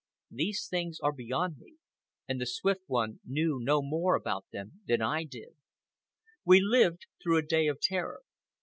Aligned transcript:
These 0.31 0.67
things 0.67 0.99
are 1.01 1.11
beyond 1.11 1.59
me, 1.59 1.75
and 2.27 2.41
the 2.41 2.47
Swift 2.47 2.81
One 2.87 3.19
knew 3.23 3.59
no 3.61 3.83
more 3.83 4.15
about 4.15 4.47
them 4.51 4.81
than 4.87 4.97
did 4.99 5.03
I. 5.03 5.27
We 6.43 6.59
lived 6.59 7.05
through 7.21 7.37
a 7.37 7.43
day 7.45 7.67
of 7.67 7.79
terror. 7.79 8.23